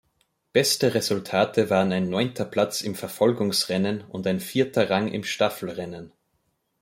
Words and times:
Beste 0.51 0.95
Resultate 0.95 1.69
waren 1.69 1.91
ein 1.91 2.09
neunter 2.09 2.43
Platz 2.45 2.81
im 2.81 2.95
Verfolgungsrennen 2.95 4.03
und 4.09 4.25
ein 4.25 4.39
vierter 4.39 4.89
Rang 4.89 5.09
im 5.09 5.23
Staffelrennen. 5.23 6.11